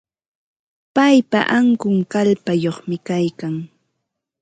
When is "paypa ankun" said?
0.95-1.97